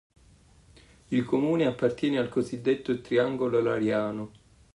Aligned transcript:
Il 1.11 1.25
comune 1.25 1.65
appartiene 1.67 2.17
al 2.17 2.27
cosiddetto 2.27 3.01
Triangolo 3.01 3.61
Lariano. 3.61 4.31